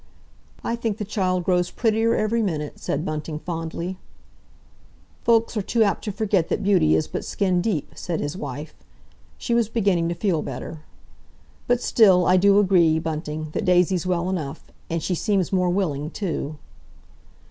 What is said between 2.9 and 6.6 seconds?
Bunting fondly. "Folks are too apt to forget